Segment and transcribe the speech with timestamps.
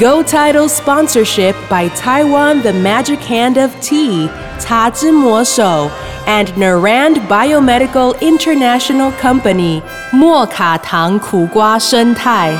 [0.00, 5.90] Go Title sponsorship by Taiwan The Magic Hand of Tea, Ta Zhi Mo Shou,
[6.26, 12.52] and Narand Biomedical International Company, 莫卡糖苦瓜生态。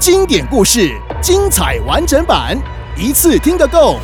[0.00, 2.58] 经典故事，精彩完整版，
[2.96, 4.00] 一次听个够。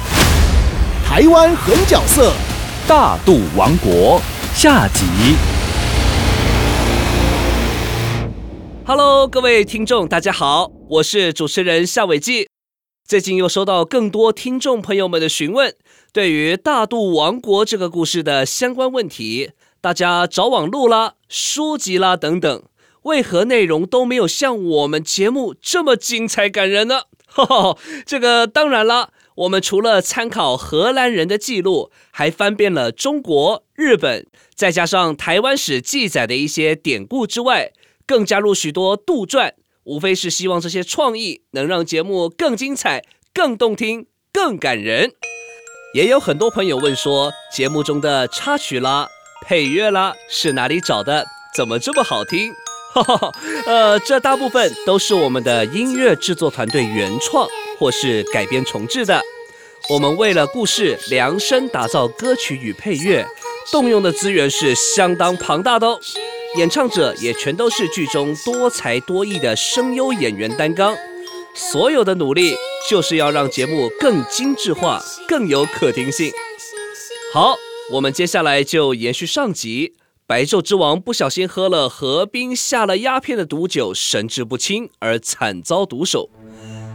[1.07, 2.33] 台湾狠角色，
[2.87, 4.23] 大肚王国
[4.55, 5.05] 下集。
[8.88, 12.48] Hello，各位听众，大家好，我是主持人夏伟记。
[13.04, 15.74] 最近又收到更多听众朋友们的询问，
[16.14, 19.50] 对于大肚王国这个故事的相关问题，
[19.82, 22.64] 大家找网路啦、书籍啦等等，
[23.02, 27.06] 为何内容都没有像我们节目这么精彩感人呢？
[27.26, 37.74] 哈哈，这个当然啦，我们除了参考荷兰人的记录，还翻遍了中国、日本，再加上台湾史记载的一些典故之外，
[38.06, 39.54] 更加入许多杜撰。
[39.84, 45.12] 无非是希望这些创意能让节目更精彩、更动听、更感人。
[45.94, 49.08] 也有很多朋友问说，节目中的插曲啦、
[49.46, 51.26] 配乐啦是哪里找的？
[51.56, 52.52] 怎么这么好听？
[52.94, 53.32] 哈哈，
[53.68, 59.22] 呃，这大部分都是我们的音乐制作团队原创或是改编重制的。
[59.90, 63.24] 我们为了故事量身打造歌曲与配乐，
[63.72, 66.00] 动用的资源是相当庞大的哦。
[66.58, 70.96] 演唱者也全都是剧中多才多艺的声优演员担纲，
[71.54, 72.56] 所有的努力
[72.90, 76.32] 就是要让节目更精致化、更有可听性。
[77.34, 77.56] 好，
[77.92, 79.96] 我们接下来就延续上集，
[80.26, 86.30] 白昼之王不小心喝了何冰下了鸦片的毒酒，神志不清而惨遭毒手。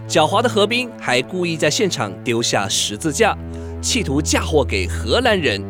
[0.08, 3.36] 狡猾的何冰还故意在现场丢下十字架，
[3.82, 5.62] 企图嫁祸给荷兰人。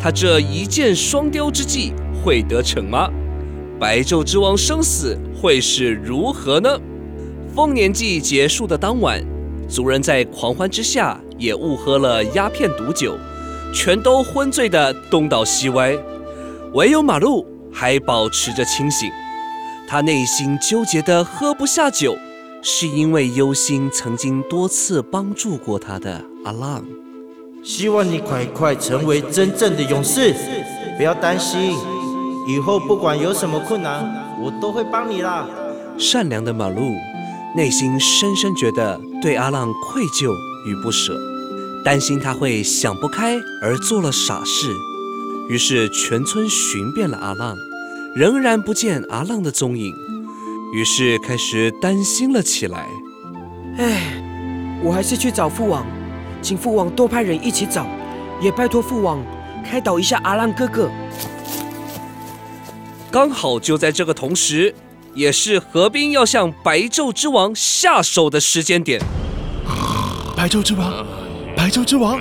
[0.00, 3.10] 他这一箭双雕之计会得逞吗？
[3.78, 6.78] 白昼之王生死会是如何呢？
[7.54, 9.22] 丰年祭结束的当晚，
[9.68, 13.16] 族人在狂欢之下也误喝了鸦片毒酒，
[13.72, 15.96] 全都昏醉的东倒西歪，
[16.72, 19.10] 唯有马路还保持着清醒。
[19.86, 22.16] 他内心纠结的喝不下酒，
[22.62, 26.84] 是因为忧心曾经多次帮助过他的阿浪。
[27.62, 30.34] 希望你快快成为真正的勇士，
[30.96, 31.76] 不要担心，
[32.46, 34.04] 以后不管有什么困难，
[34.40, 35.46] 我都会帮你啦。
[35.96, 36.94] 善良的马路
[37.56, 40.30] 内心深深觉得对阿浪愧疚
[40.66, 41.16] 与不舍，
[41.84, 44.74] 担心他会想不开而做了傻事，
[45.48, 47.56] 于是全村寻遍了阿浪，
[48.14, 49.94] 仍然不见阿浪的踪影，
[50.74, 52.88] 于是开始担心了起来。
[53.78, 54.22] 唉，
[54.82, 55.86] 我还是去找父王，
[56.42, 57.86] 请父王多派人一起找，
[58.40, 59.24] 也拜托父王
[59.64, 60.90] 开导一下阿浪哥哥。
[63.14, 64.74] 刚好就在这个同时，
[65.14, 69.00] 也是何冰要向白昼之王下手的时间点。
[70.36, 70.92] 白昼之王，
[71.56, 72.18] 白昼之王，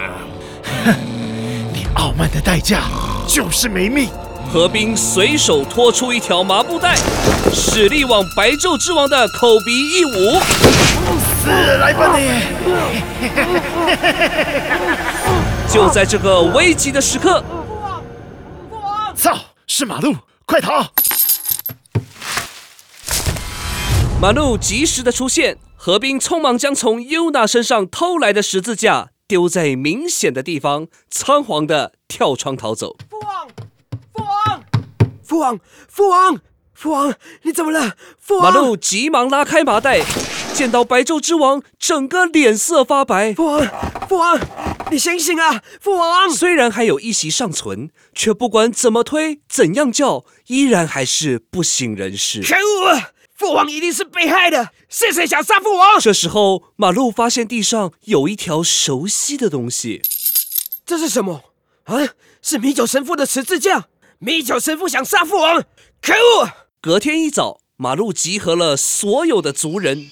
[0.85, 0.93] 哼，
[1.73, 2.83] 你傲慢的代价
[3.27, 4.07] 就是没命。
[4.53, 6.95] 何冰随手拖出一条麻布袋，
[7.51, 10.39] 使力往白昼之王的口鼻一捂。
[11.41, 12.29] 死来吧你！
[15.67, 17.43] 就在这个危急的时刻，
[19.15, 20.15] 操，是马路，
[20.45, 20.85] 快逃！
[24.21, 32.95] 马路及时的出现，何冰匆忙将从尤娜身上偷来的十字架丢在明显的地方，仓皇的跳窗逃走。
[33.09, 33.47] 父王，
[34.13, 34.61] 父王，
[35.23, 36.41] 父王，父王，
[36.73, 37.95] 父王，你怎么了？
[38.19, 40.01] 父王，马路急忙拉开麻袋，
[40.53, 43.33] 见到白昼之王，整个脸色发白。
[43.33, 43.67] 父王，
[44.07, 44.39] 父王，
[44.91, 45.63] 你醒醒啊！
[45.81, 52.43] 父王，虽然还有一席尚存，却不管怎么推，怎样叫，依然还是不省人事。
[52.43, 53.01] 可恶！
[53.35, 55.99] 父王一定是被害的，是谁想杀父王？
[55.99, 60.03] 这时候，马路发现地上有一条熟悉的东西。
[60.85, 61.45] 这是什么？
[61.85, 61.97] 啊，
[62.43, 63.85] 是米酒神父的十字架。
[64.19, 65.63] 米酒神父想杀父王，
[65.99, 66.49] 可恶！
[66.79, 70.11] 隔天一早，马路集合了所有的族人。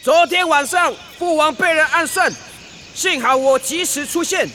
[0.00, 2.32] 昨天晚上，父王被人暗算，
[2.94, 4.48] 幸好我及时出现。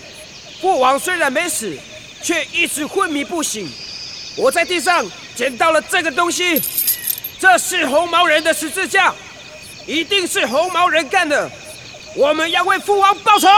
[0.62, 1.78] 父王虽然没死，
[2.22, 3.70] 却一直昏迷不醒。
[4.38, 5.06] 我在地上
[5.36, 6.62] 捡到了这个东西，
[7.38, 9.14] 这是红毛人的十字架。
[9.86, 11.50] 一定是红毛人干的。
[12.16, 13.50] 我们要为父王报仇。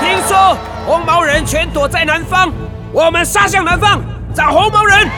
[0.00, 2.52] 听说红毛人全躲在南方，
[2.92, 4.02] 我们杀向南方
[4.34, 5.08] 找红毛人。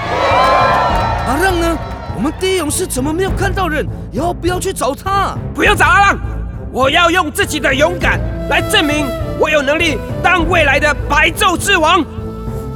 [1.27, 1.79] 阿浪呢？
[2.17, 3.87] 我们第一勇士怎么没有看到人？
[4.11, 5.37] 要不要去找他？
[5.55, 6.19] 不要找阿浪，
[6.73, 8.19] 我要用自己的勇敢
[8.49, 9.07] 来证明
[9.39, 12.03] 我有能力当未来的白昼之王。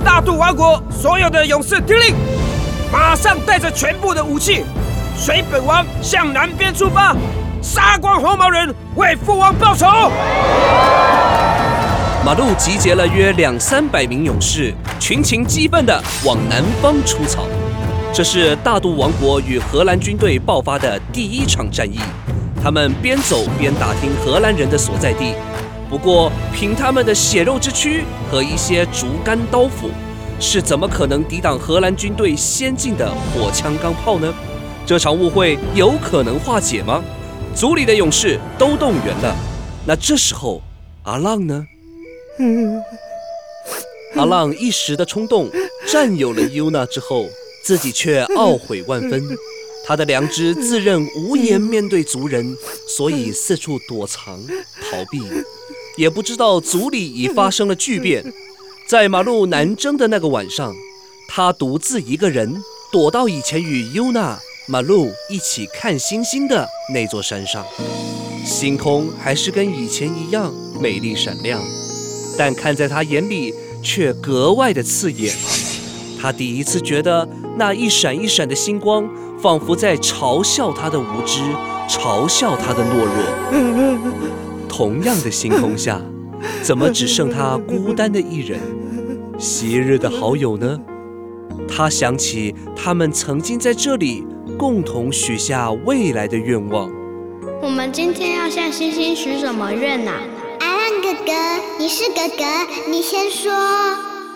[0.05, 2.15] 大渡王国所有的勇士听令，
[2.93, 4.63] 马上带着全部的武器，
[5.17, 7.17] 随本王向南边出发，
[7.63, 9.87] 杀光红毛人，为父王报仇。
[12.23, 17.47] 马路集结了约两三百名勇士，群情激愤地往南方出草。
[18.12, 21.99] 这是大渡王国与荷兰军队爆发的第一场战役。
[22.61, 25.35] 他们边走边打听荷兰人的所在地。
[25.89, 29.91] 不过，凭他们的血肉之躯和一些竹竿刀斧，
[30.41, 34.35] 是怎么可能抵挡荷兰军队先进的火枪钢炮呢？
[34.85, 37.03] 这场误会有可能化解吗？
[37.55, 39.37] 族里的勇士都动员了。
[39.87, 40.61] 那这时候，
[41.05, 41.65] 阿浪呢？
[44.17, 45.49] 阿浪一时的冲动，
[45.89, 47.27] 占有了尤娜之后，
[47.62, 49.23] 自己却懊悔万分。
[49.87, 54.39] 他的良知自认无颜面对族人，所以四处躲藏
[54.91, 55.23] 逃避，
[55.97, 58.23] 也不知道族里已发生了巨变。
[58.87, 60.75] 在马路南征的那个晚上，
[61.29, 62.62] 他独自一个人
[62.93, 67.65] 躲到以前与尤娜、马路一起看星星的那座山上，
[68.45, 71.61] 星空还是跟以前一样美丽闪亮。
[72.37, 75.35] 但看在他眼里，却格外的刺眼。
[76.21, 79.08] 他第一次觉得那一闪一闪的星光，
[79.38, 81.41] 仿佛在嘲笑他的无知，
[81.88, 83.99] 嘲笑他的懦弱。
[84.69, 86.00] 同样的星空下，
[86.62, 88.61] 怎么只剩他孤单的一人？
[89.38, 90.79] 昔日的好友呢？
[91.69, 94.26] 他想起他们曾经在这里
[94.58, 96.91] 共同许下未来的愿望。
[97.62, 100.12] 我们今天要向星星许什么愿呐？
[101.02, 101.32] 哥哥，
[101.79, 102.44] 你是哥哥，
[102.91, 103.50] 你先说。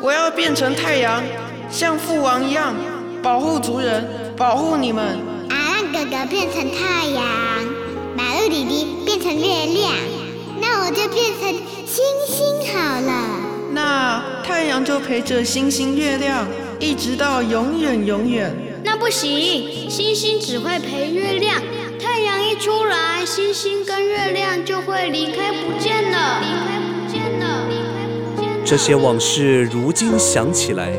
[0.01, 1.23] 我要变成太阳，
[1.71, 2.75] 像父王一样
[3.25, 4.07] 保护族人，
[4.37, 5.03] 保护你们。
[5.49, 7.25] 啊，让哥哥变成太阳，
[8.15, 9.95] 马路弟弟变成月亮，
[10.61, 11.51] 那我就变成
[11.87, 13.41] 星星好了。
[13.73, 16.47] 那太阳就陪着星星月亮，
[16.79, 18.55] 一直到永远永远。
[18.85, 21.63] 那不行，星星只会陪月亮。
[21.99, 26.41] 太阳一出来，星星跟月亮就会离开不见了。
[26.43, 28.59] 离开不见了，离开不见了。
[28.67, 30.93] 这些往事如今想起来，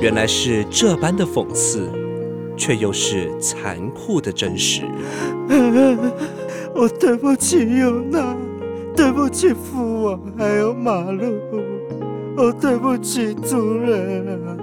[0.00, 1.90] 原来是这般的讽刺，
[2.56, 4.82] 却又是残酷的真实。
[6.74, 8.36] 我对不起尤娜，
[8.94, 11.24] 对不起父王，还有马路，
[12.36, 14.56] 我对不起族人啊！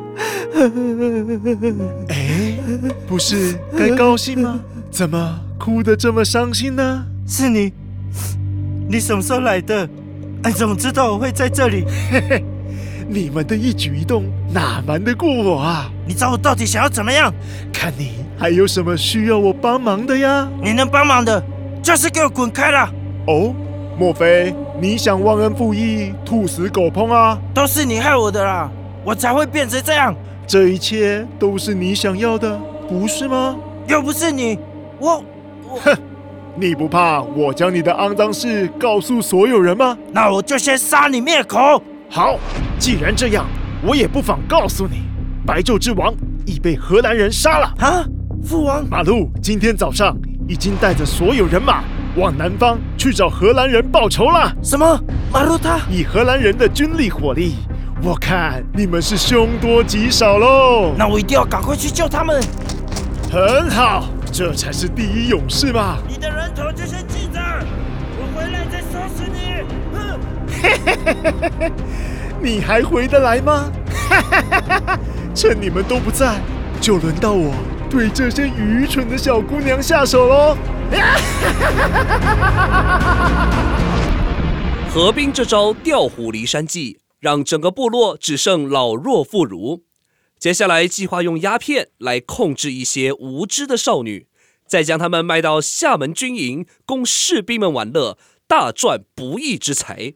[2.08, 2.58] 哎，
[3.06, 4.60] 不是该高兴吗？
[4.90, 5.42] 怎么？
[5.60, 7.06] 哭得这么伤心呢？
[7.28, 7.74] 是你，
[8.88, 9.90] 你什么时候来的？
[10.44, 11.84] 哎怎么知道我会在这里？
[12.10, 12.46] 嘿嘿，
[13.08, 15.90] 你们的一举一动哪瞒得过我啊？
[16.08, 17.32] 你找我到底想要怎么样？
[17.72, 20.50] 看你还有什么需要我帮忙的呀？
[20.62, 21.44] 你能帮忙的，
[21.84, 22.90] 就是给我滚开了。
[23.28, 23.54] 哦，
[23.98, 27.38] 莫非你想忘恩负义、兔死狗烹啊？
[27.54, 28.70] 都是你害我的啦，
[29.04, 30.16] 我才会变成这样。
[30.48, 33.56] 这一切都是你想要的，不是吗？
[33.88, 34.58] 又不是你，
[35.00, 35.24] 我。
[35.84, 35.96] 哼，
[36.56, 39.98] 你不怕我将你的肮脏事告诉所有人吗？
[40.12, 41.82] 那我就先杀你灭口。
[42.10, 42.40] 好，
[42.80, 43.46] 既然这样，
[43.84, 45.04] 我也不妨告诉你，
[45.46, 46.14] 白昼之王
[46.46, 47.74] 已被荷兰人杀了。
[47.80, 48.06] 啊，
[48.44, 50.16] 父王，马路今天早上
[50.48, 51.84] 已经带着所有人马
[52.16, 54.56] 往南方去找荷兰人报仇了。
[54.64, 55.00] 什么？
[55.32, 57.56] 马路他以荷兰人的军力火力，
[58.02, 60.94] 我看你们是凶多吉少喽。
[60.98, 62.42] 那我一定要赶快去救他们。
[63.32, 64.06] 很好。
[64.32, 65.96] 这才是第一勇士嘛！
[66.10, 67.05] 你的人头就先
[72.42, 73.72] 你还回得来吗？
[74.10, 75.00] 哈哈哈哈哈！
[75.34, 76.40] 趁你们都不在，
[76.80, 77.54] 就轮到我
[77.90, 80.56] 对这些愚蠢的小姑娘下手喽！
[80.92, 82.04] 哈哈哈
[82.60, 83.50] 哈哈！
[84.94, 89.82] 何冰这招调虎离山计，让整个部落只剩老弱妇孺。
[90.38, 94.28] 接下来计划用鸦片来控制一些无知的少女，
[94.68, 98.18] 再将她们卖到厦门军营，供士兵们玩乐，
[98.48, 100.14] 大赚不义之财。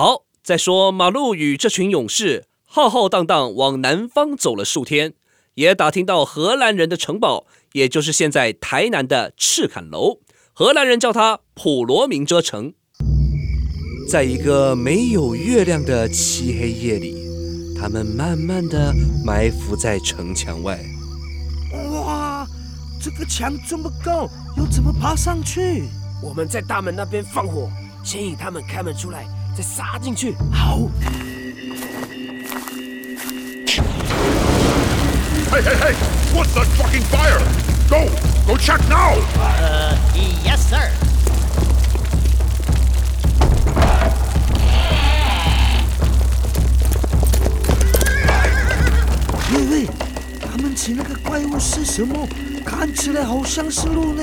[0.00, 5.12] 好，再说马路与这群勇士浩浩荡荡往南方走了数天，
[5.56, 10.20] 也打听到荷兰人的城堡，也就是现在台南的赤坎楼，
[10.54, 12.72] 荷兰人叫它普罗明遮城。
[14.08, 17.18] 在一个没有月亮的漆黑夜里。
[17.78, 20.80] 他们慢慢的埋伏在城墙外。
[21.92, 22.46] 哇，
[23.02, 24.26] 这个墙这么高，
[24.56, 25.84] 要怎么爬上去？
[26.22, 27.68] 我们在大门那边放火，
[28.02, 29.26] 先引他们开门出来，
[29.56, 30.34] 再杀进去。
[30.52, 30.78] 好。
[35.50, 35.94] Hey, hey, hey!
[36.32, 37.40] What's that fucking fire?
[37.88, 38.08] Go!
[38.46, 39.18] Go check now!
[39.36, 39.96] Uh,
[40.44, 40.90] yes, sir.
[49.52, 49.88] 喂喂，
[50.40, 52.28] 他们骑那个怪物是什么？
[52.64, 54.22] 看起来好像是鹿呢。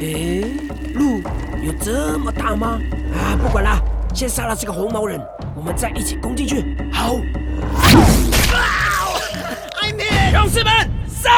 [0.00, 0.44] 诶，
[0.94, 1.22] 鹿
[1.62, 2.78] 有这么大吗？
[3.14, 3.82] 啊，不管了，
[4.16, 5.20] 先杀了这个红毛人，
[5.54, 6.64] 我们再一起攻进去。
[6.90, 7.16] 好。
[10.32, 10.72] 勇士们，
[11.06, 11.30] 杀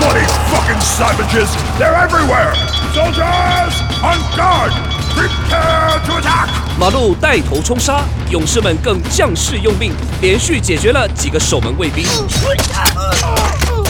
[0.00, 1.46] ！Bloody fucking savages!
[1.78, 2.52] They're everywhere!
[2.92, 4.72] Soldiers, on guard!
[5.14, 6.48] Prepare to attack!
[6.78, 12.04] 马路带头冲杀，勇士们更将士用命，连续解决了几个守门卫兵。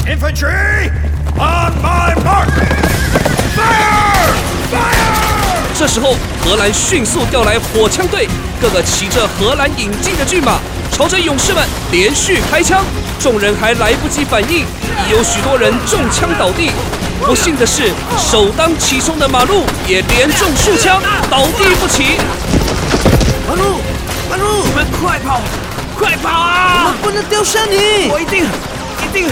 [0.05, 0.91] Infantry,
[1.39, 2.51] on my mark!
[3.57, 4.35] Fire!
[4.71, 5.36] Fire!
[5.79, 8.27] 这时候，荷兰迅速调来火枪队，
[8.59, 10.59] 各个骑着荷兰引进的骏马，
[10.91, 12.83] 朝着勇士们连续开枪。
[13.21, 16.71] 众人还来不及反应，已有许多人中枪倒地。
[17.27, 20.99] 不幸的是，首当其冲的马路也连中数枪，
[21.31, 22.19] 倒地不起。
[23.47, 23.81] 马路，
[24.31, 25.43] 马路，你们快跑，
[25.99, 26.85] 快跑啊！
[26.87, 28.09] 我们不能丢下你！
[28.11, 28.47] 我一定，
[29.05, 29.29] 一定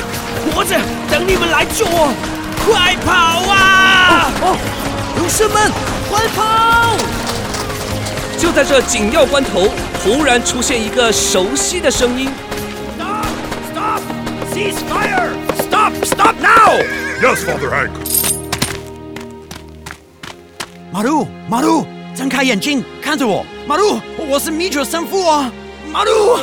[0.52, 0.76] 活着
[1.10, 2.12] 等你们来救我！
[2.66, 3.12] 快跑
[3.50, 4.30] 啊！
[4.42, 4.56] 哦，
[5.16, 5.72] 勇士们，
[6.14, 6.96] 快跑！
[8.38, 9.68] 就在这紧要关头，
[10.00, 12.30] 突然出现一个熟悉的声音。
[12.96, 13.26] Stop!
[13.72, 14.00] Stop!
[14.52, 15.30] Cease fire!
[15.60, 15.92] Stop!
[16.04, 16.78] Stop now!
[17.20, 17.90] Yes, Father Hank.
[20.92, 23.44] 马路，马路，睁开眼睛看着我。
[23.66, 25.50] 马路，我是米酒神父啊！
[25.90, 26.38] 马路，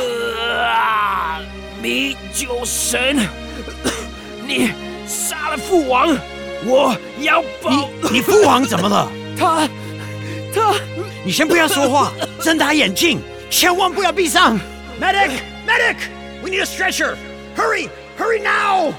[0.66, 1.40] 啊！
[1.80, 3.26] 米酒神，
[4.46, 4.72] 你
[5.08, 6.14] 杀了父王，
[6.66, 7.70] 我要报。
[7.70, 9.08] 你你父王怎么了？
[9.38, 9.68] 他
[10.54, 10.74] 他，
[11.24, 12.12] 你先不要说话，
[12.42, 13.20] 睁大眼睛，
[13.50, 14.58] 千万不要闭上。
[15.00, 15.30] Medic,
[15.66, 15.96] medic,
[16.42, 17.16] we need a stretcher.
[17.56, 18.92] Hurry, hurry now.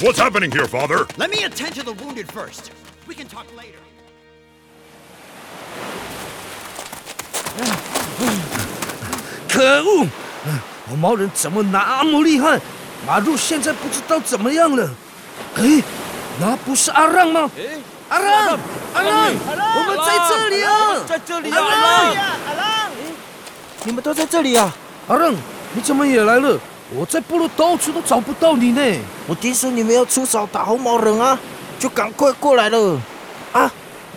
[0.00, 1.06] What's happening here, Father?
[1.16, 2.70] Let me attend to the wounded first.
[3.06, 3.80] We can talk later.
[9.48, 10.06] 可恶！
[10.88, 12.60] 红毛人怎么那么厉害？
[13.06, 14.90] 马路现在不知道怎么样了。
[15.56, 15.82] 哎，
[16.38, 17.50] 那不是阿让吗？
[18.08, 18.58] 阿让，
[18.94, 19.32] 阿让，
[19.74, 20.70] 我们在这里啊，
[21.06, 21.68] 在这里阿啊！
[21.70, 22.90] 让，阿让，
[23.84, 24.72] 你们都在这里啊！
[25.08, 25.34] 阿让，
[25.72, 26.58] 你怎么也来了？
[26.94, 28.98] 我在部落到处都找不到你呢。
[29.26, 31.38] 我听说你们要出手打红毛人啊，
[31.78, 33.00] 就赶快过来了。
[33.52, 33.70] 啊，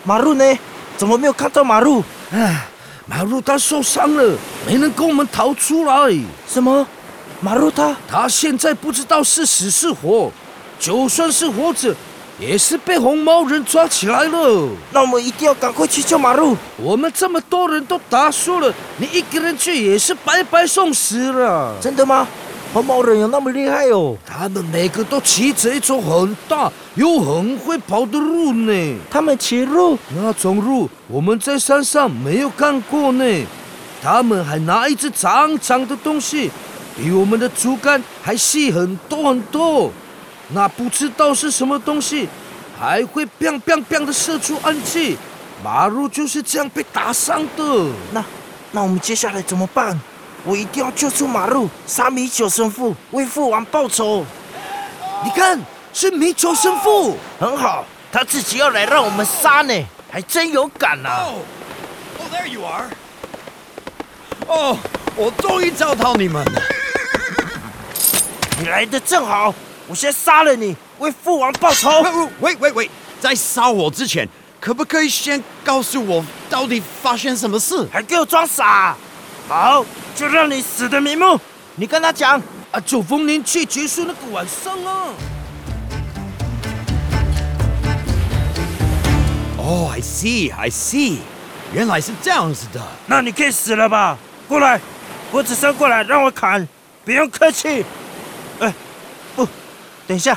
[0.04, 0.60] 马路呢？
[0.98, 2.04] 怎么没有看到马路？
[2.32, 2.68] 唉，
[3.08, 6.14] 马路他受伤了，没能跟我们逃出来。
[6.48, 6.86] 什么？
[7.40, 7.96] 马路他？
[8.08, 10.32] 他现在不知道是死是活，
[10.80, 11.96] 就算是活着，
[12.40, 14.70] 也是被红毛人抓起来了。
[14.94, 16.56] 那我们一定要赶快去救马路。
[16.78, 21.76] 我们这么多人都打输了，你一个人去也是白白送死了。
[21.82, 22.28] 真的吗？
[22.72, 24.16] 红毛人有那么厉害哦？
[24.26, 28.96] 他们每个都骑着一种很大又很会跑的鹿呢。
[29.10, 29.98] 他们骑鹿？
[30.16, 33.26] 那种鹿我们在山上没有看过呢。
[34.02, 36.52] 他们还拿一只长长的东西，
[36.96, 39.92] 比我们的竹竿还细很多很多。
[40.50, 42.28] 那不知道是什么东西，
[42.80, 45.18] 还会 biang biang biang 的射出暗器。
[45.64, 47.92] 马路就是这样被打伤的。
[48.12, 48.24] 那，
[48.72, 50.00] 那我们接下来怎么办？
[50.46, 54.26] 我一定要救出马路，杀米酒神父，为父王报仇。
[55.24, 55.60] 你看，
[55.94, 59.74] 是米酒神父，很好，他自己要来让我们杀呢，
[60.10, 61.36] 还真有敢啊！Oh,
[62.20, 62.90] oh, there you are.
[64.48, 64.78] 哦，
[65.18, 66.62] 我终于找到你们了。
[68.58, 69.54] 你来的正好，
[69.90, 71.90] 我先杀了你，为父王报仇。
[72.42, 74.30] 喂喂喂，在杀我之前，
[74.62, 77.88] 可不可以先告诉我到底发生什么事？
[77.92, 78.96] 还给我装傻？
[79.48, 79.84] 好，
[80.16, 81.42] 就让你死的瞑目。
[81.74, 82.40] 你跟他讲
[82.72, 85.08] 啊，九峰林去结束那个晚上啊。
[89.58, 91.18] 哦、oh,，I see, I see，
[91.74, 92.80] 原来是这样子的。
[93.08, 94.16] 那你可以死了吧？
[94.48, 94.80] 过来，
[95.32, 96.68] 脖子伸过来，让我砍，
[97.04, 97.84] 不用客气。
[100.10, 100.36] 等一下，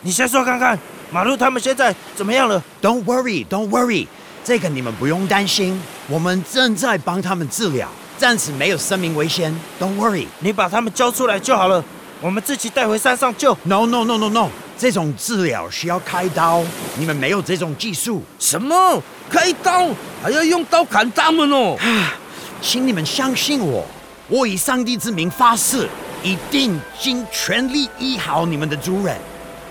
[0.00, 0.78] 你先说看看，
[1.10, 4.06] 马路他们现在怎么样了？Don't worry, don't worry，
[4.42, 7.86] 这个你们不用担心，我们正在帮他们治疗，
[8.16, 9.54] 暂时没有生命危险。
[9.78, 11.84] Don't worry，你把他们交出来就好了，
[12.22, 13.54] 我们自己带回山上救。
[13.64, 14.48] No, no, no, no, no，
[14.78, 16.64] 这种治疗需要开刀，
[16.96, 18.24] 你们没有这种技术。
[18.38, 19.02] 什么？
[19.28, 19.88] 开刀？
[20.22, 21.76] 还要用刀砍他们哦？
[22.62, 23.84] 请你们相信我，
[24.28, 25.86] 我以上帝之名发誓，
[26.22, 29.16] 一定尽全力医好你们的主人。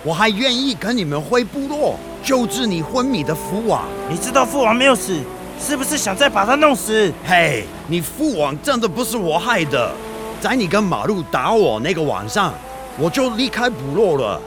[0.04, 3.84] 我还愿意跟你们回部落救治你昏迷的父王。
[4.10, 5.20] 你知道父王没有死，
[5.62, 7.12] 是不是想再把他弄死？
[7.28, 9.92] 嘿，你父王真的不是我害的，
[10.40, 12.54] 在你跟马路打我那个晚上，
[12.98, 14.42] 我就离开部落了。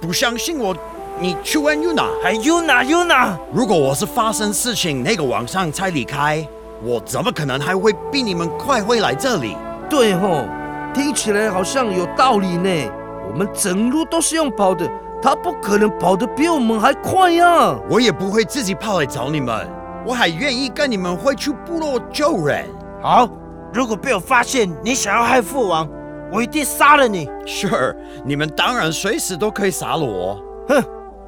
[0.00, 0.74] 不相信我，
[1.20, 2.06] 你去问 Yuna。
[2.22, 3.36] 还 Yuna Yuna？
[3.52, 6.46] 如果我是发生事情那个晚上才离开，
[6.82, 9.56] 我怎么可能还会比你们快回来这里？
[9.90, 10.44] 对吼，
[10.92, 12.90] 听起来好像有道理呢。
[13.30, 14.86] 我们整路都是用跑的，
[15.22, 17.74] 他不可能跑得比我们还快呀。
[17.88, 19.66] 我也不会自己跑来找你们，
[20.04, 22.66] 我还愿意跟你们回去部落救人。
[23.00, 23.28] 好，
[23.72, 25.88] 如果被我发现你想要害父王，
[26.30, 27.26] 我一定杀了你。
[27.46, 30.38] Sure，你们当然随时都可以杀了我。
[30.68, 30.82] 哼，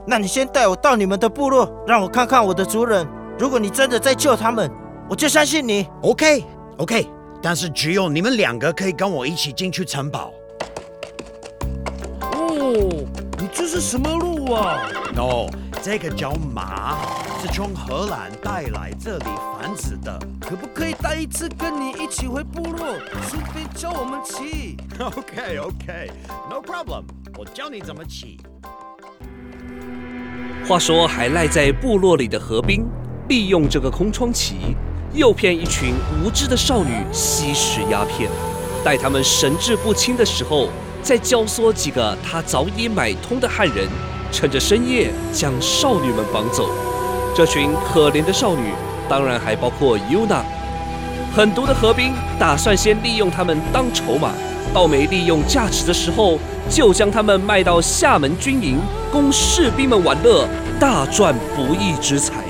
[0.07, 3.07] 那你先带我到你们的部落，让我看看我的族人。
[3.39, 4.71] 如果你真的在救他们，
[5.09, 5.89] 我就相信你。
[6.03, 7.09] OK，OK，、
[7.45, 10.33] 但是只有你们两个可以跟我一起进去城堡。
[12.23, 13.05] 哦，
[13.39, 15.51] 你这是什么路啊？No，
[15.83, 16.97] 这个叫马，
[17.43, 19.27] 是从荷兰带来这里
[19.61, 20.19] 繁殖的。
[20.41, 22.97] 可不可以带一次跟你一起回部落，
[23.29, 27.05] 顺便教我们骑？OK，OK，No、 problem，
[27.37, 28.41] 我教你怎么骑。
[30.67, 32.87] 话说，还赖在部落里的何冰，
[33.29, 34.75] 利用这个空窗期，
[35.15, 38.29] 诱骗一群无知的少女吸食鸦片，
[38.85, 40.69] 待他们神志不清的时候，
[41.03, 43.89] 再教唆几个他早已买通的汉人，
[44.33, 46.69] 趁着深夜将少女们绑走。
[47.33, 48.73] 这群可怜的少女，
[49.09, 50.43] 当然还包括 Yuna。
[51.33, 54.33] 狠毒的何冰打算先利用他们当筹码，
[54.73, 58.81] 到没利用价值的时候，就将他们卖到厦门军营，
[59.13, 60.49] 供士兵们玩乐，
[60.81, 62.43] 大赚不义之财。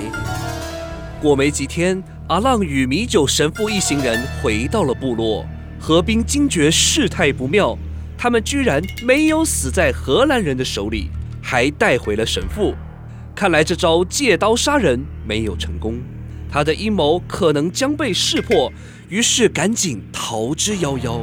[1.21, 5.45] 过没几天，阿浪与米酒神父一行人回到了部落。
[5.79, 7.77] 何冰惊觉事态不妙，
[8.17, 11.11] 他们居然没有死在荷兰人的手里，
[11.43, 12.75] 还带回了神父。
[13.35, 16.01] 看来这招借刀杀人没有成功，
[16.51, 18.73] 他的阴谋可能将被识破，
[19.11, 21.21] 于是赶紧逃之夭夭。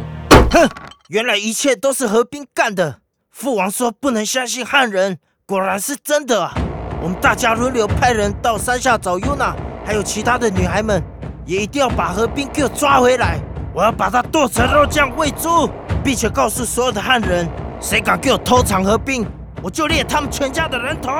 [0.52, 0.70] 哼，
[1.10, 3.00] 原来一切都是何冰干的。
[3.32, 6.54] 父王说不能相信汉人，果然是真的啊！
[7.02, 11.02] 我们大家轮流派人到山下找尤娜还有其他的女孩们，
[11.46, 13.40] 也一定要把何冰给我抓回来。
[13.74, 15.70] 我要把他剁成肉酱喂猪，
[16.04, 17.48] 并且告诉所有的汉人，
[17.80, 19.26] 谁敢给我偷藏何冰，
[19.62, 21.12] 我就裂他们全家的人头。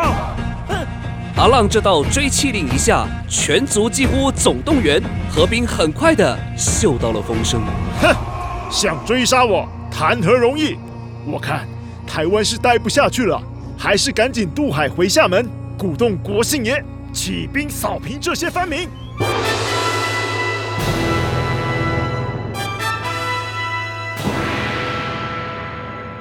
[1.38, 5.02] 阿浪这道追妻令一下，全族几乎总动员。
[5.34, 7.62] 何冰很快的嗅到了风声，
[8.02, 8.14] 哼，
[8.70, 10.78] 想追杀我，谈何容易！
[11.26, 11.66] 我看
[12.06, 13.42] 台湾是待不下去了，
[13.78, 18.88] 还是赶紧渡海回厦门，鼓动国姓爷起兵扫平这些藩民。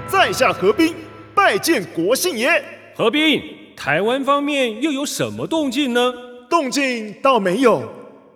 [0.07, 0.95] 在下何冰
[1.35, 2.63] 拜见国姓爷。
[2.95, 3.43] 何冰，
[3.75, 6.13] 台湾方面又有什么动静呢？
[6.51, 7.83] 动静倒没有，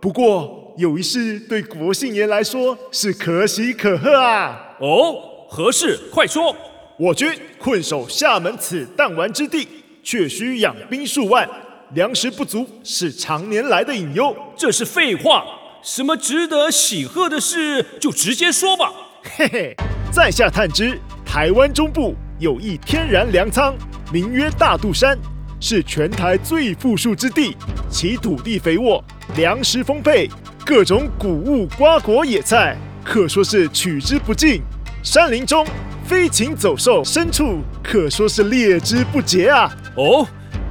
[0.01, 4.77] 不过有一事对国姓爷来说是可喜可贺啊！
[4.81, 6.01] 哦，何事？
[6.11, 6.57] 快说！
[6.97, 9.69] 我军困守厦门此弹丸之地，
[10.03, 11.47] 却需养兵数万，
[11.95, 14.35] 粮食不足是常年来的隐忧。
[14.57, 15.45] 这是废话，
[15.81, 18.93] 什么值得喜贺的事就直接说吧。
[19.37, 19.77] 嘿嘿，
[20.11, 23.77] 在下探知，台湾中部有一天然粮仓，
[24.13, 25.17] 名曰大肚山，
[25.61, 27.57] 是全台最富庶之地，
[27.89, 29.03] 其土地肥沃，
[29.37, 30.29] 粮食丰沛，
[30.67, 34.61] 各种谷物、瓜果、野菜，可说是取之不尽。
[35.05, 35.65] 山林中
[36.05, 39.71] 飞禽走兽、牲畜，可说是猎之不竭啊！
[39.97, 40.27] 哦，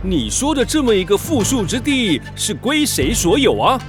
[0.05, 3.79] 你说的这么一个富庶之地，是归谁所有啊？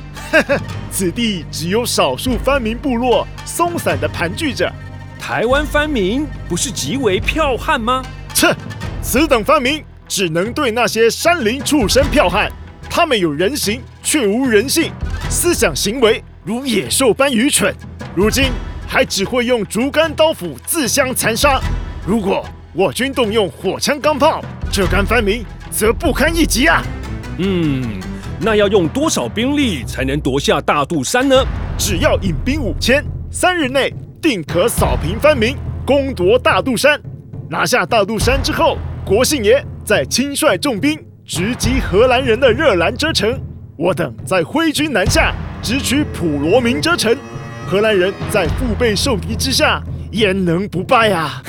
[0.89, 4.73] 此地只有少数藩民部落松散的盘踞着。
[5.19, 8.01] 台湾藩民不是极为剽悍吗？
[8.33, 8.55] 切，
[9.03, 12.49] 此等藩民只能对那些山林畜生剽悍，
[12.89, 14.93] 他们有人形却无人性，
[15.29, 17.75] 思想行为如野兽般愚蠢。
[18.15, 18.53] 如今
[18.87, 21.61] 还只会用竹竿刀斧自相残杀。
[22.07, 25.45] 如果我军动用火枪钢炮，这干藩民
[25.77, 26.81] 则不堪一击啊！
[27.39, 28.01] 嗯，
[28.41, 31.35] 那要用多少兵力才能夺下大肚山呢？
[31.77, 37.01] 只要引兵五千，三日内定可扫平藩民，攻夺大肚山。
[37.51, 43.37] 拿下大肚山之后，国姓爷再亲率重兵直击荷兰人的热兰遮城。
[43.77, 47.17] 我等再挥军南下，直取普罗民遮城。
[47.67, 49.83] 荷兰人在腹背受敌之下，
[50.13, 51.43] 焉能不败啊？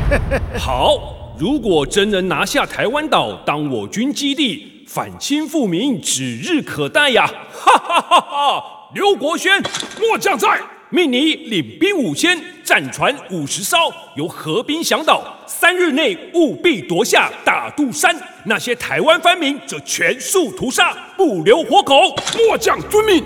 [0.58, 7.26] 好，如果真能拿下台湾岛当我军基地，反清复明指日可待呀！
[7.50, 8.64] 哈哈哈哈！
[8.94, 9.58] 刘国轩，
[9.98, 13.78] 末将在，命你领兵五千，战船五十艘，
[14.16, 18.14] 由河滨向导，三日内务必夺下大肚山。
[18.44, 22.14] 那些台湾藩民则全数屠杀，不留活口。
[22.36, 23.24] 末将遵命。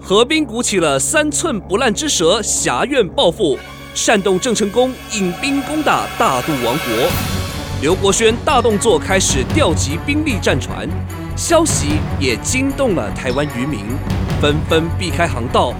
[0.00, 3.58] 河滨鼓起了三寸不烂之舌，侠怨报复，
[3.94, 7.37] 煽动郑成功引兵攻打大肚王国。
[7.80, 10.88] 刘国轩大动作，开始调集兵力战船，
[11.36, 13.86] 消息也惊动了台湾渔民，
[14.40, 15.72] 纷纷避开航道。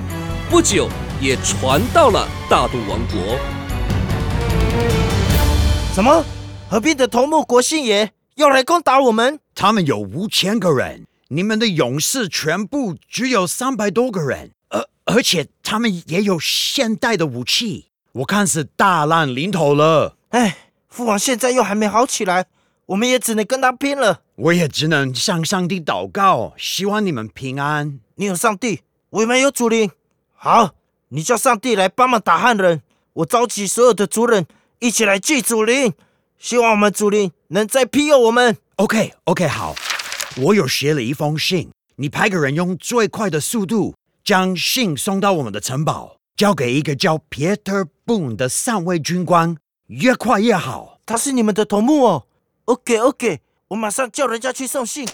[0.49, 0.89] 不久，
[1.21, 3.37] 也传到了大肚王国。
[5.93, 6.25] 什么？
[6.71, 9.41] 河边的头目国姓爷要来攻打我们？
[9.57, 20.15] 他们有五千个人，你们的勇士全部只有三百多个人，而而且他们也有现代的武器，我看是大难临头了。
[20.29, 20.59] 哎。
[20.89, 22.47] 父王现在又还没好起来，
[22.87, 24.23] 我们也只能跟他拼了。
[24.37, 28.01] 我也只能向上帝祷告，希望你们平安。
[28.17, 29.91] 你有上帝，我们有祖灵。
[30.35, 30.75] 好，
[31.09, 34.47] 你叫上帝来帮忙打汉人，我召集所有的族人
[34.79, 35.93] 一起来祭祖灵，
[36.39, 38.57] 希望我们祖灵能再庇佑我们。
[38.77, 39.75] OK，OK，好。
[40.37, 49.57] 我有写了一封信，你派个人用最快的速度将信送到我们的城堡，交给一个叫 Peter Boone 的上尉军官。
[49.89, 50.99] 越快越好。
[51.07, 52.25] 他是你们的头目哦。
[52.67, 55.09] OK，OK，我马上叫人家去送信。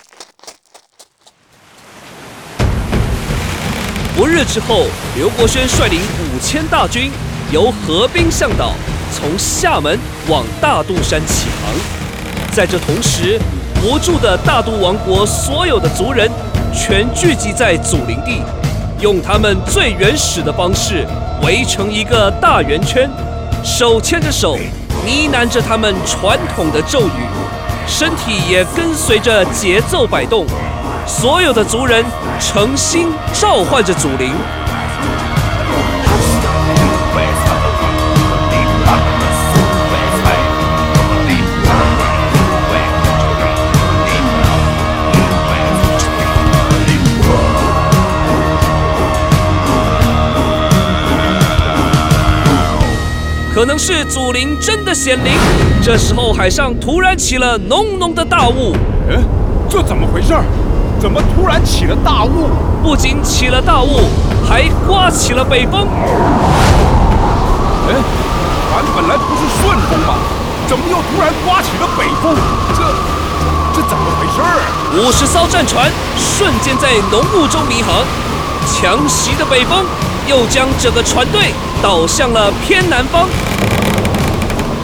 [4.16, 7.12] 不日之后，刘国轩率领五千大军，
[7.52, 8.72] 由河滨向导，
[9.12, 12.52] 从厦门往大肚山起航。
[12.52, 13.40] 在这同时，
[13.84, 16.28] 无助的大肚王国所有的族人
[16.72, 18.42] 全聚集在祖陵地，
[19.00, 21.06] 用他们最原始的方式
[21.44, 23.08] 围成一个大圆圈。
[23.64, 27.26] 手牵着手，呢喃着他们传统的咒语，
[27.88, 30.44] 身体也跟随着节奏摆动。
[31.06, 32.04] 所有的族人
[32.38, 34.34] 诚心召唤着祖灵。
[53.64, 55.32] 可能是祖灵真的显灵。
[55.82, 58.76] 这时候，海上突然起了浓浓的大雾。
[59.08, 59.24] 嗯，
[59.70, 60.34] 这怎么回事？
[61.00, 62.50] 怎么突然起了大雾？
[62.82, 64.02] 不仅起了大雾，
[64.46, 65.88] 还刮起了北风。
[67.88, 67.96] 哎，
[68.68, 70.12] 船本来不是顺风吗？
[70.66, 72.36] 怎么又突然刮起了北风？
[72.76, 72.82] 这
[73.74, 74.42] 这怎么回事？
[75.00, 78.04] 五十艘战船瞬间在浓雾中迷航，
[78.70, 79.86] 强袭的北风。
[80.26, 81.52] 又将整个船队
[81.84, 83.28] 导向了偏南方，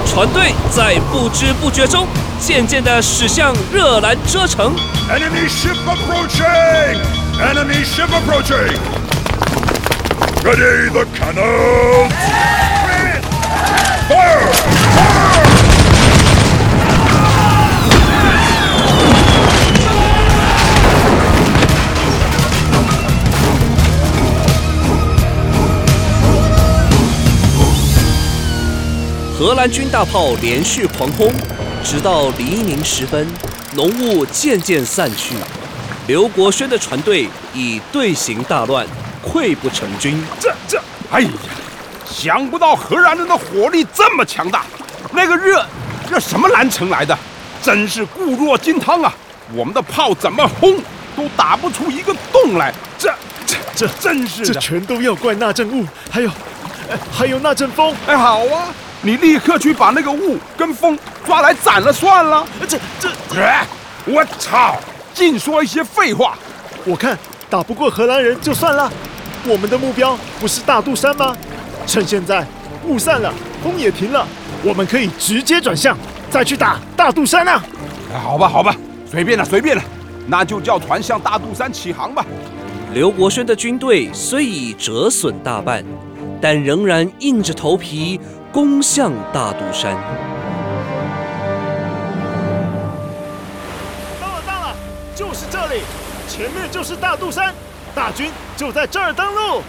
[0.07, 2.07] 船队在不知不觉中
[2.39, 4.77] 渐渐地驶向热兰遮城。
[5.09, 6.99] Enemy ship approaching!
[7.41, 8.77] Enemy ship approaching!
[10.45, 12.80] Ready the cannons!
[29.61, 31.31] 兰军大炮连续狂轰，
[31.85, 33.29] 直到黎明时分，
[33.75, 35.35] 浓雾渐渐散去。
[36.07, 38.87] 刘国轩的船队已队形大乱，
[39.23, 40.19] 溃不成军。
[40.41, 41.29] 这这，哎呀，
[42.11, 44.65] 想不到荷兰人的火力这么强大。
[45.13, 45.63] 那个热
[46.11, 47.15] 热什么蓝城来的？
[47.63, 49.13] 真是固若金汤啊！
[49.53, 50.79] 我们的炮怎么轰
[51.15, 52.73] 都打不出一个洞来。
[52.97, 53.13] 这
[53.47, 56.31] 这这，真是这全都要怪那阵雾，还有
[57.13, 57.95] 还有那阵风。
[58.07, 58.69] 哎，好啊。
[59.03, 62.47] 你立刻去把那个雾跟风抓来斩了算了。
[62.69, 63.09] 这这，
[64.05, 64.77] 我操！
[65.15, 66.39] 净说一些废话。
[66.85, 68.91] 我看打不过荷兰人就算了。
[69.47, 71.37] 我们的目标不是大肚山吗？
[71.87, 72.47] 趁现在
[72.87, 73.33] 雾散了，
[73.63, 74.27] 风也停了，
[74.63, 75.97] 我们可以直接转向，
[76.31, 77.63] 再去打大肚山啊！
[78.23, 78.77] 好吧，好吧，
[79.11, 79.83] 随便了，随便了，
[80.27, 82.25] 那就叫船向大肚山起航吧。
[82.93, 85.83] 刘国轩的军队虽已折损大半，
[86.41, 88.21] 但仍然硬着头皮。
[88.53, 89.95] 攻向大肚山。
[94.21, 94.75] 到了，到了，
[95.15, 95.83] 就是这里，
[96.29, 97.55] 前面就是大肚山，
[97.95, 99.63] 大军就在这儿登陆。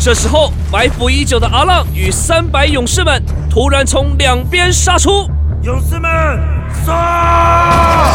[0.00, 5.30] 这时候，埋伏已久的阿浪与三百勇士们突然从两边杀出。
[5.62, 6.10] 勇士们，
[6.84, 8.10] 杀！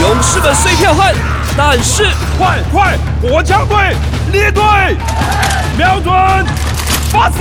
[0.00, 1.14] 勇士们虽剽悍，
[1.56, 2.06] 但是
[2.38, 3.96] 快快，火枪队！
[4.32, 4.62] 列队，
[5.76, 6.12] 瞄准，
[7.12, 7.36] 发射！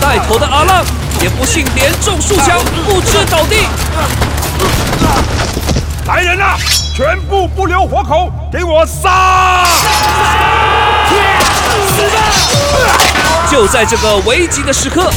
[0.00, 0.84] 带头的阿浪
[1.22, 3.66] 也不幸连中数枪，不知倒地。
[6.06, 6.58] 来人呐，
[6.94, 9.64] 全部不留活口，给我杀！
[13.50, 15.10] 就在这个危急的时刻，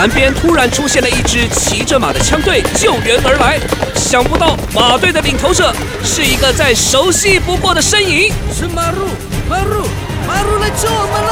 [0.00, 3.60] 南边突然出现了一支骑着马的枪队救援而来。
[3.94, 9.08] 想不到马队的领头者是一个再熟悉不过的身影，是马路，
[9.46, 9.86] 马路，
[10.26, 11.30] 马路来救我们了！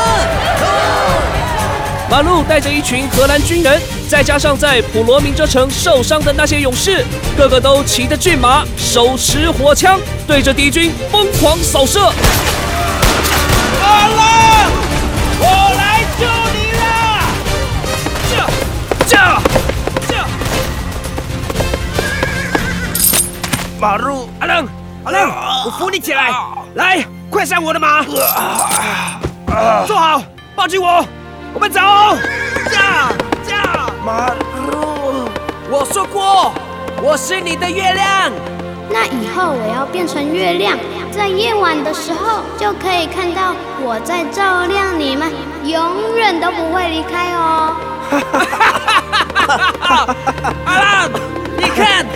[2.11, 7.03] 马路带着一群荷兰军人，再加上在普罗明遮城受伤的那些勇士，
[7.39, 12.13] 个个都骑着骏马，手持火枪，对着敌军疯狂扫射。
[13.81, 14.71] 马浪，
[15.41, 15.98] 我来
[23.81, 24.67] 马路，阿冷，
[25.05, 25.31] 阿冷，
[25.65, 26.33] 我扶你起来，
[26.75, 28.03] 来，快上我的马，
[29.87, 30.21] 坐好，
[30.57, 31.07] 抱紧我。
[31.55, 31.81] 我们走，
[32.71, 33.09] 驾
[33.47, 33.89] 驾！
[34.05, 34.29] 马
[34.71, 35.29] 路，
[35.71, 36.53] 我说过，
[37.01, 38.33] 我是你的月亮。
[38.91, 40.77] 那以后我要变成月亮，
[41.11, 45.33] 在夜晚的时候就可以看到我在照亮你们，
[45.65, 47.77] 永远都不会离开哦。
[50.65, 51.11] 阿浪，
[51.57, 52.07] 你看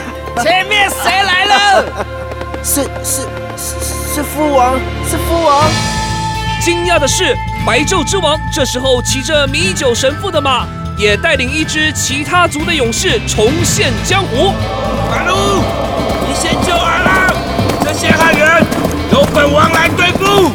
[0.43, 1.85] 前面谁来了？
[2.63, 3.23] 是是
[3.57, 3.75] 是
[4.15, 4.79] 是父王，
[5.11, 5.65] 是父王。
[6.61, 7.37] 惊讶的是。
[7.65, 14.53] 白昼之王这时候骑着米酒神父的马，也带领一支其他族的勇士重现江湖。
[15.13, 15.63] 阿路，
[16.27, 17.33] 你先救阿浪，
[17.85, 18.67] 这些汉人
[19.13, 20.51] 由本王来对付。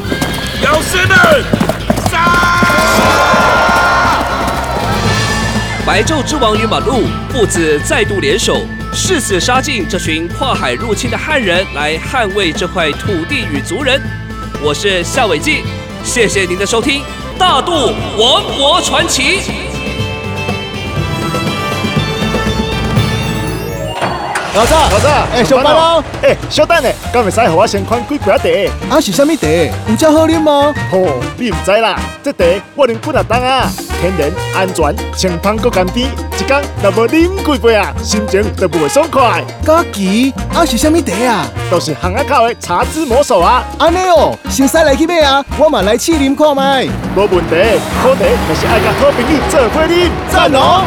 [0.61, 1.41] 有事的
[5.97, 8.61] 白昼之王与马路父子再度联手，
[8.93, 13.99] 誓死杀尽这群跨海入侵的汉人，来捍卫这块土地与族人。
[14.61, 15.63] 我是夏伟记。
[16.03, 17.01] 谢谢您的收听，
[17.39, 17.71] 《大渡
[18.15, 19.39] 王国传奇》。
[24.53, 26.03] 老早，老早，哎，上班喽！
[26.21, 28.25] 哎，小等下，敢会使和我先款几杯
[28.87, 28.95] 茶？
[28.95, 29.47] 啊，是啥物茶？
[29.89, 30.75] 有遮好啉吗？
[30.91, 39.43] 哦，你唔知啦，这茶我啉几啊档啊，天然、安全、清芳搁甘甜，一天若无啉几杯啊，心情就不会爽快。
[39.65, 41.47] 枸杞，啊是啥物茶啊？
[41.71, 43.63] 都是巷仔口的茶之魔手啊！
[43.79, 46.85] 安尼哦，先使来去买啊，我嘛来试啉看卖。
[47.15, 50.83] 无问题，好茶就是爱甲好朋友做伙啉，赞哦！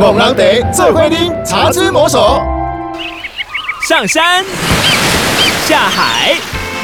[0.00, 2.42] 五人茶做伙啉，茶之魔手。
[3.86, 4.42] 上山，
[5.66, 6.34] 下海，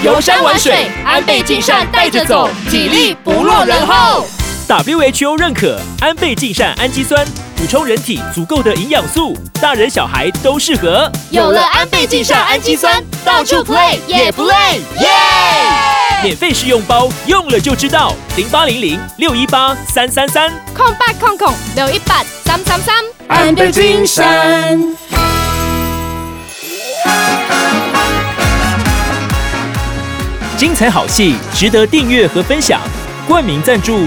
[0.03, 4.27] 游山玩水，安倍晋善带着走，体力不落人后。
[4.67, 7.23] WHO 认可安倍晋善氨基酸，
[7.55, 11.11] 补充人体足够的营养素，大人小孩都适合。
[11.31, 14.55] 有了安倍晋善氨基酸，到处 play 也不累，
[15.01, 15.09] 耶！
[16.23, 18.15] 免费试用包，用了就知道。
[18.37, 24.81] 零八零零六一八三三三，空八空空六一八三三三，安倍晋善。
[30.57, 32.81] 精彩好戏，值得订阅和分享。
[33.27, 34.07] 冠名赞助、